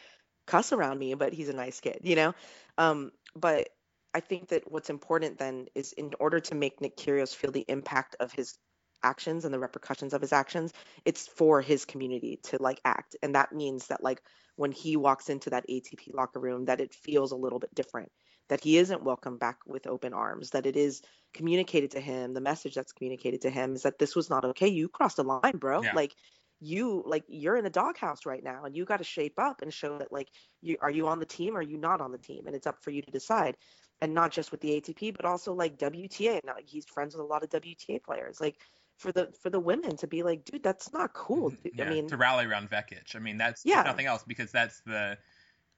[0.45, 2.01] cuss around me, but he's a nice kid.
[2.03, 2.35] You know,
[2.77, 3.69] um, but
[4.17, 7.65] I think that what's important then is in order to make Nick Kyrgios feel the
[7.67, 8.57] impact of his
[9.03, 10.73] actions and the repercussions of his actions.
[11.05, 13.15] It's for his community to like act.
[13.21, 14.19] And that means that like
[14.55, 18.11] when he walks into that ATP locker room, that it feels a little bit different,
[18.49, 21.03] that he isn't welcomed back with open arms, that it is
[21.35, 22.33] communicated to him.
[22.33, 24.67] The message that's communicated to him is that this was not okay.
[24.67, 25.83] You crossed a line, bro.
[25.83, 25.93] Yeah.
[25.93, 26.15] Like
[26.59, 29.73] you like you're in a doghouse right now and you got to shape up and
[29.73, 30.29] show that like
[30.61, 32.67] you are you on the team or are you not on the team and it's
[32.67, 33.55] up for you to decide
[34.01, 37.27] and not just with the ATP but also like WTA now he's friends with a
[37.27, 38.55] lot of WTA players like
[38.97, 41.73] for the for the women to be like dude that's not cool dude.
[41.75, 43.15] Yeah, I mean to rally around Vekic.
[43.15, 43.83] I mean, that's Yeah.
[43.83, 45.17] nothing else because that's the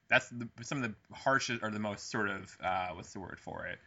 [0.08, 3.38] that's the, some of the harshest or the most sort of uh, what's the word
[3.38, 3.78] for it?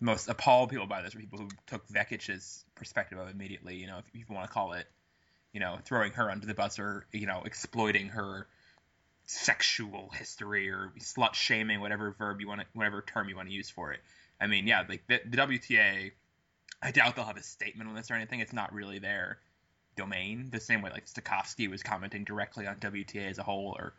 [0.00, 3.76] Most appalled people by this are people who took Vekic's perspective of immediately.
[3.76, 4.86] You know, if you want to call it,
[5.52, 8.46] you know, throwing her under the bus or you know, exploiting her
[9.26, 13.54] sexual history or slut shaming, whatever verb you want, to, whatever term you want to
[13.54, 14.00] use for it.
[14.40, 16.12] I mean, yeah, like the, the WTA.
[16.82, 18.40] I doubt they'll have a statement on this or anything.
[18.40, 19.38] It's not really their
[19.96, 23.92] domain, the same way like Stokowski was commenting directly on WTA as a whole or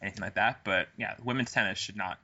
[0.00, 0.60] anything like that.
[0.64, 2.18] But yeah, women's tennis should not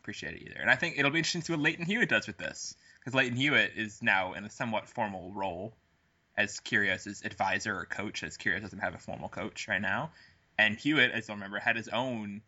[0.00, 0.60] appreciate it either.
[0.60, 3.14] And I think it'll be interesting to see what Lleyton Hewitt does with this because
[3.14, 5.74] Lleyton Hewitt is now in a somewhat formal role
[6.38, 10.12] as Kyrgios' advisor or coach, as Kyrgios doesn't have a formal coach right now.
[10.56, 12.40] And Hewitt, as you'll remember, had his own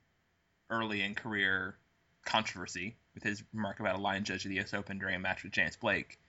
[0.71, 1.77] early in career
[2.25, 5.43] controversy with his remark about a line judge of the US Open during a match
[5.43, 6.21] with James Blake.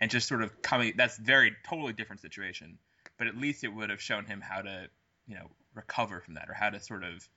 [0.00, 2.78] And just sort of coming, that's very totally different situation.
[3.18, 4.88] But at least it would have shown him how to,
[5.28, 7.28] you know, recover from that or how to sort of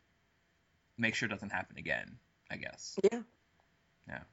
[0.97, 2.15] make sure it doesn't happen again,
[2.49, 2.97] I guess.
[3.11, 3.19] Yeah.
[4.07, 4.23] Yeah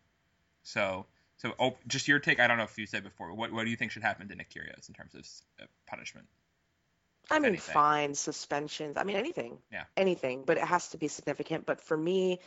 [0.62, 1.06] So,
[1.40, 2.38] so oh, just your take.
[2.38, 3.32] I don't know if you said before.
[3.32, 5.26] What what do you think should happen to Nick Kyrgios in terms of
[5.62, 6.26] uh, punishment?
[7.30, 7.72] I mean, anything.
[7.72, 8.96] fines, suspensions.
[8.98, 9.58] I mean, anything.
[9.72, 9.84] Yeah.
[9.96, 11.64] Anything, but it has to be significant.
[11.64, 12.40] But for me,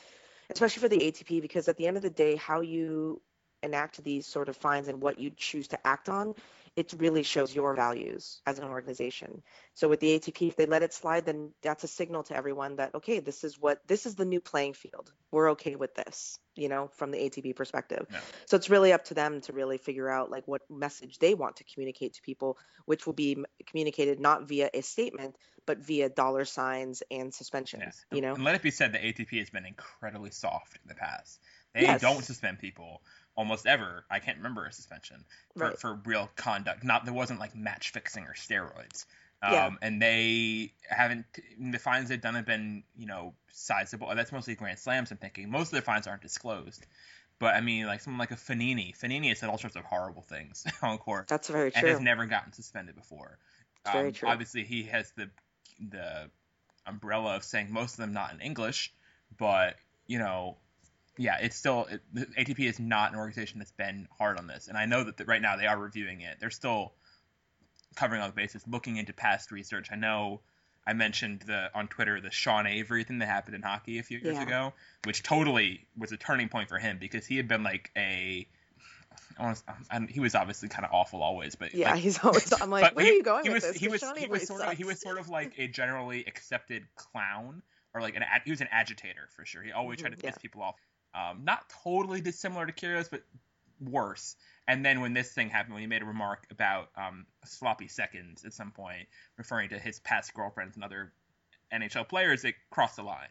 [0.49, 3.21] especially for the ATP, because at the end of the day, how you
[3.63, 6.35] enact these sort of fines and what you choose to act on,
[6.75, 9.43] it really shows your values as an organization.
[9.75, 12.77] So with the ATP, if they let it slide, then that's a signal to everyone
[12.77, 15.11] that okay, this is what this is the new playing field.
[15.31, 18.07] We're okay with this, you know, from the ATP perspective.
[18.11, 18.19] Yeah.
[18.47, 21.57] So it's really up to them to really figure out like what message they want
[21.57, 26.45] to communicate to people, which will be communicated not via a statement, but via dollar
[26.45, 28.05] signs and suspensions.
[28.11, 30.95] You know, And let it be said, the ATP has been incredibly soft in the
[30.95, 31.39] past.
[31.73, 32.01] They Yes.
[32.01, 33.01] don't suspend people
[33.35, 34.05] almost ever.
[34.09, 35.23] I can't remember a suspension
[35.57, 35.79] for, Right.
[35.79, 36.83] for real conduct.
[36.83, 39.05] Not there wasn't like match fixing or steroids.
[39.41, 39.69] Um, Yeah.
[39.81, 41.25] And they haven't.
[41.59, 44.13] The fines they've done have been, you know, sizable.
[44.15, 45.11] That's mostly Grand Slams.
[45.11, 46.85] I'm thinking most of their fines aren't disclosed.
[47.39, 48.95] But I mean, like someone like a Fognini.
[48.97, 51.79] Fognini has said all sorts of horrible things on court that's very true.
[51.79, 53.37] and has never gotten suspended before.
[53.81, 54.29] It's very Um, true.
[54.29, 55.29] Obviously, he has the
[55.89, 56.29] the
[56.85, 58.93] umbrella of saying most of them not in English,
[59.37, 59.75] but
[60.07, 60.57] you know,
[61.17, 64.67] yeah, it's still it, the ATP is not an organization that's been hard on this,
[64.67, 66.37] and I know that the, right now they are reviewing it.
[66.39, 66.93] They're still
[67.95, 69.89] covering all the bases, looking into past research.
[69.91, 70.41] I know.
[70.85, 74.19] I mentioned the on Twitter the Sean Avery thing that happened in hockey a few
[74.19, 74.43] years Yeah.
[74.43, 74.73] ago,
[75.05, 78.45] which totally was a turning point for him because he had been like a,
[79.39, 79.55] I
[80.09, 82.51] he was obviously kind of awful always, but yeah, like, he's always.
[82.61, 83.81] I'm like, where he, are you going he with was, this?
[83.81, 87.61] He was he was sort of he was sort of like a generally accepted clown
[87.93, 89.61] or like an he was an agitator for sure.
[89.61, 90.41] He always tried to Mhm, piss yeah.
[90.41, 90.75] people off.
[91.13, 93.23] Um, not totally dissimilar to Kyrgios, but
[93.79, 94.35] worse.
[94.67, 98.45] And then when this thing happened, when he made a remark about um, sloppy seconds
[98.45, 101.11] at some point, referring to his past girlfriends and other
[101.71, 103.27] NHL players, it crossed the line.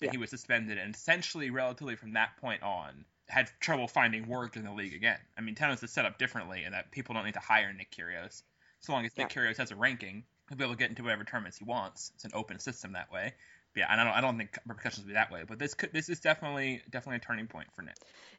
[0.00, 0.10] And Yeah.
[0.12, 4.64] he was suspended, and essentially, relatively from that point on, had trouble finding work in
[4.64, 5.18] the league again.
[5.36, 7.90] I mean, tennis is set up differently in that people don't need to hire Nick
[7.92, 8.42] Kyrgios.
[8.80, 11.24] So long as Nick Kyrgios has a ranking, he'll be able to get into whatever
[11.24, 12.10] tournaments he wants.
[12.14, 13.34] It's an open system that way.
[13.76, 15.44] Yeah, and I don't, I don't think repercussions will be that way.
[15.46, 17.94] But this could, this is definitely, definitely a turning point for Nick.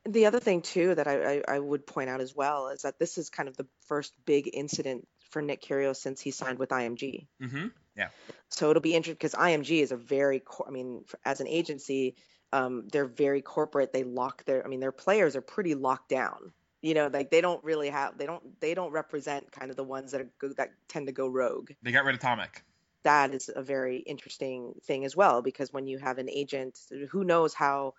[0.05, 2.99] The other thing too that I, I, I would point out as well is that
[2.99, 6.69] this is kind of the first big incident for Nick Kyrgios since he signed with
[6.69, 7.27] IMG.
[7.41, 7.67] Mm-hmm.
[7.95, 8.09] Yeah.
[8.49, 12.15] So it'll be interesting because IMG is a very, cor- I mean, as an agency,
[12.51, 13.93] um, they're very corporate.
[13.93, 16.51] They lock their, I mean, their players are pretty locked down.
[16.81, 19.83] You know, like they don't really have, they don't, they don't represent kind of the
[19.83, 21.71] ones that are go, that tend to go rogue.
[21.83, 22.63] They got rid of Tomic.
[23.03, 27.23] That is a very interesting thing as well because when you have an agent, who
[27.23, 27.93] knows how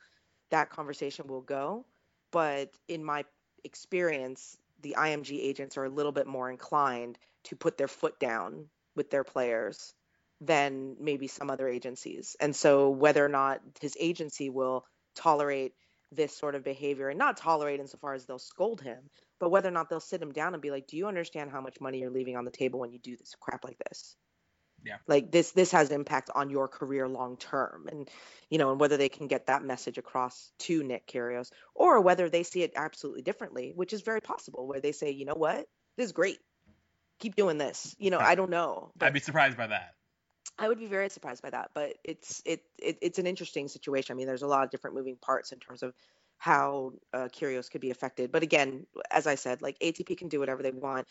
[0.50, 1.86] that conversation will go.
[2.30, 3.24] But in my
[3.64, 8.68] experience, the IMG agents are a little bit more inclined to put their foot down
[8.94, 9.94] with their players
[10.40, 12.36] than maybe some other agencies.
[12.40, 14.84] And so whether or not his agency will
[15.14, 15.74] tolerate
[16.10, 19.10] this sort of behavior and not tolerate insofar as they'll scold him,
[19.40, 21.60] but whether or not they'll sit him down and be like, "Do you understand how
[21.60, 24.16] much money you're leaving on the table when you do this crap like this?"
[24.85, 24.97] Yeah.
[25.07, 28.09] Like this this has impact on your career long term and
[28.51, 32.29] you know, and whether they can get that message across to Nick Kyrgios or whether
[32.29, 35.66] they see it absolutely differently, which is very possible where they say, "You know what?
[35.97, 36.38] This is great.
[37.18, 37.95] keep doing this.
[37.99, 38.90] You know, I don't know.
[38.99, 39.95] But I'd be surprised by that.
[40.59, 44.14] I would be very surprised by that, but it's it, it it's an interesting situation.
[44.14, 45.95] I mean, there's a lot of different moving parts in terms of
[46.37, 48.33] how uh, Kyrgios could be affected.
[48.33, 51.07] But again, as I said, like ATP can do whatever they want,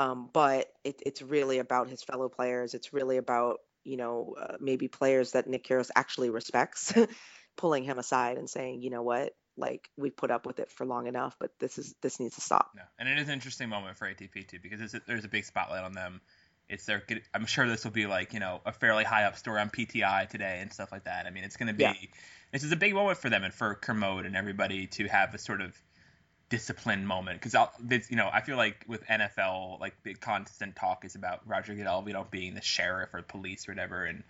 [0.00, 2.72] um, but it, it's really about his fellow players.
[2.72, 6.94] It's really about you know uh, maybe players that Nick Kyrgios actually respects,
[7.56, 10.86] pulling him aside and saying, you know what, like we've put up with it for
[10.86, 12.70] long enough, but this is this needs to stop.
[12.74, 15.84] Yeah, and it is an interesting moment for ATP too because there's a big spotlight
[15.84, 16.22] on them
[16.70, 17.02] it's their
[17.34, 20.28] i'm sure this will be like you know a fairly high up story on pti
[20.28, 21.92] today and stuff like that i mean it's going to be yeah.
[22.52, 25.38] this is a big moment for them and for kermode and everybody to have a
[25.38, 25.76] sort of
[26.50, 27.40] discipline moment.
[27.40, 31.40] Because I'll you know i feel like with nfl like the constant talk is about
[31.46, 34.22] roger goodell you know being the sheriff or police or whatever and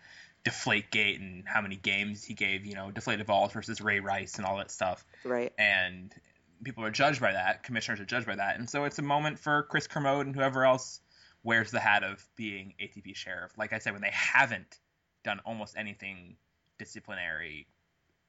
[0.45, 4.37] deflate gate and how many games he gave you know deflated balls versus ray rice
[4.37, 5.05] and all that stuff.
[5.25, 5.53] Right.
[5.59, 6.15] And
[6.63, 8.59] people are judged by that commissioners are judged by that.
[8.59, 11.01] And so it's a moment for chris kermode and whoever else
[11.43, 13.53] wears the hat of being ATP sheriff.
[13.57, 14.79] Like I said, when they haven't
[15.25, 16.37] done almost anything
[16.79, 17.67] disciplinary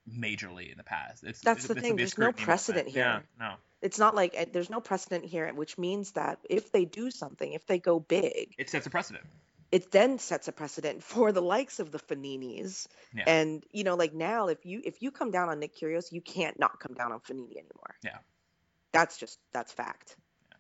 [0.10, 1.24] majorly in the past.
[1.24, 1.96] It's, That's the thing.
[1.96, 3.04] There's no precedent here.
[3.04, 3.56] Yeah, no.
[3.82, 7.54] It's not like eh, there's no precedent here, which means that if they do something,
[7.54, 9.26] if they go big, it sets a precedent.
[9.72, 12.88] It then sets a precedent for the likes of the Fogninis.
[13.16, 13.24] Yeah.
[13.28, 16.22] And you know, like now, if you if you come down on Nick Kyrgios, you
[16.22, 17.96] can't not come down on Fognini anymore.
[18.04, 18.18] Yeah.
[18.92, 20.16] That's just that's fact
[20.50, 20.58] Yeah.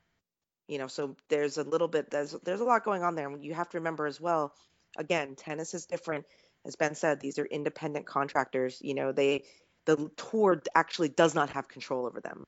[0.67, 3.43] you know so there's a little bit there's there's a lot going on there and
[3.43, 4.53] you have to remember as well
[4.97, 6.25] again tennis is different
[6.65, 9.43] as ben said these are independent contractors you know they
[9.85, 12.45] the tour actually does not have control over them.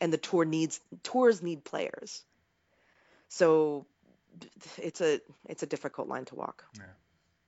[0.00, 2.24] And the tour needs tours need players.
[3.28, 3.86] So
[4.78, 6.64] it's a it's a difficult line to walk.
[6.76, 6.84] Yeah.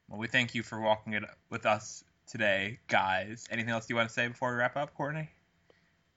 [0.09, 3.46] well we thank you for walking it with us today guys.
[3.50, 5.28] Anything else you want to say before we wrap up courtney?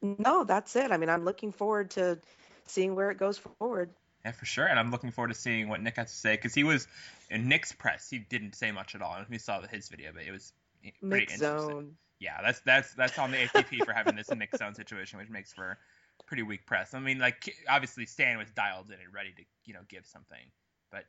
[0.01, 0.91] No that's it.
[0.91, 2.19] I mean i'm looking forward to
[2.65, 3.91] seeing where it goes forward.
[4.27, 4.65] Yeah, for sure.
[4.65, 6.85] And I'm looking forward to seeing what Nick has to say because he was
[7.29, 8.09] in Nick's press.
[8.09, 9.13] He didn't say much at all.
[9.13, 11.69] I we saw his video, but it was pretty Nick interesting.
[11.69, 11.91] Zone.
[12.19, 15.53] Yeah, that's that's that's on the ATP for having this mixed zone situation, which makes
[15.53, 15.77] for
[16.25, 16.93] pretty weak press.
[16.93, 20.51] I mean, like obviously Stan was dialed in and ready to you know give something,
[20.91, 21.05] but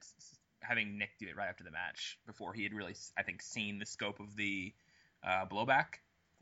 [0.61, 3.81] having Nick do it right after the match before he had really I think seen
[3.81, 4.72] the scope of the
[5.26, 5.98] uh, blowback.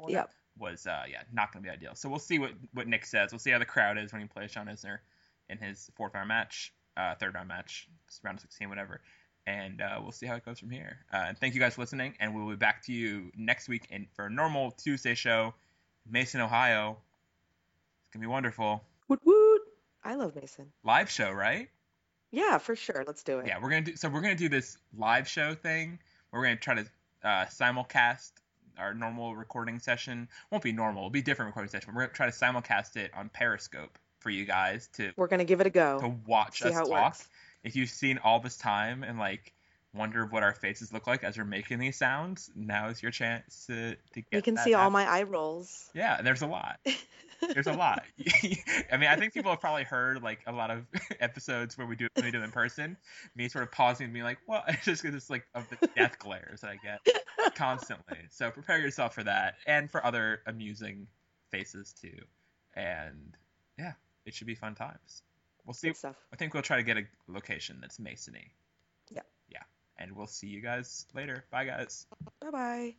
[0.07, 1.95] Yep was uh, yeah not going to be ideal.
[1.95, 3.33] So we'll see what what Nick says.
[3.33, 4.99] We'll see how the crowd is when he plays John Isner
[5.49, 7.89] in his fourth round match, uh, third round match,
[8.23, 9.01] round 16, whatever.
[9.47, 10.99] And uh, we'll see how it goes from here.
[11.13, 12.15] Uh, and thank you guys for listening.
[12.19, 15.55] And we'll be back to you next week in, for a normal Tuesday show,
[16.11, 16.97] Mason, Ohio.
[18.03, 18.83] It's gonna be wonderful.
[19.09, 19.63] Woot woot!
[20.05, 20.73] I love Mason.
[20.85, 21.69] Live show, right?
[22.33, 23.05] Yeah, for sure.
[23.07, 23.47] Let's do it.
[23.47, 23.97] Yeah, we're gonna do.
[23.97, 26.01] So we're gonna do this live show thing.
[26.33, 26.87] We're gonna try to
[27.23, 28.33] uh, simulcast
[28.79, 31.03] our normal recording session won't be normal.
[31.03, 31.95] It'll be different recording session.
[31.95, 35.12] We're gonna try to simulcast it on Periscope for you guys to.
[35.17, 36.01] We're gonna give it a go.
[36.01, 36.89] To watch us talk.
[36.89, 37.29] Works.
[37.62, 39.53] If you've seen all this time and like
[39.95, 43.67] wonder what our faces look like as we're making these sounds, now is your chance
[43.69, 44.27] to, to get.
[44.33, 45.89] You can see all my eye rolls.
[45.95, 46.81] Yeah, there's a lot.
[47.55, 48.03] There's a lot.
[48.93, 50.85] I mean, I think people have probably heard like a lot of
[51.21, 52.97] episodes where we do we do in person.
[53.37, 55.89] Me sort of pausing and being like, "What?" Well, just because it's like of the
[55.97, 58.19] death glares that I get constantly.
[58.31, 61.07] So prepare yourself for that, and for other amusing
[61.53, 62.19] faces too.
[62.75, 63.37] And
[63.79, 63.93] yeah,
[64.27, 65.23] it should be fun times.
[65.65, 65.93] We'll see.
[66.05, 68.51] I think we'll try to get a location that's Masony.
[69.11, 69.23] Yeah.
[69.49, 69.62] Yeah,
[69.99, 71.45] and we'll see you guys later.
[71.51, 72.07] Bye, guys.
[72.41, 72.95] Bye bye.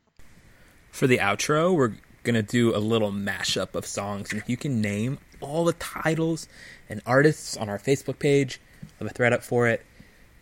[0.92, 4.82] For the outro, we're gonna do a little mashup of songs, and if you can
[4.82, 6.48] name all the titles
[6.90, 9.86] and artists on our Facebook page, I have a thread up for it.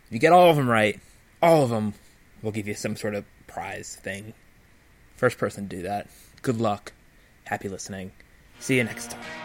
[0.08, 1.00] If you get all of them right,
[1.41, 1.93] all of them,
[2.41, 4.34] we'll give you some sort of prize thing.
[5.15, 6.08] First person to do that.
[6.41, 6.93] Good luck.
[7.43, 8.12] Happy listening.
[8.60, 9.44] See you next time.